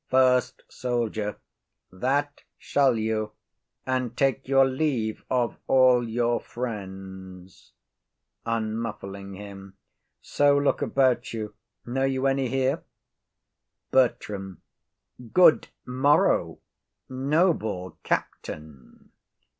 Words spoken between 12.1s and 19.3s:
any here? BERTRAM. Good morrow, noble captain.